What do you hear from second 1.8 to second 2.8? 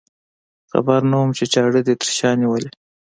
دې تر شا نیولې.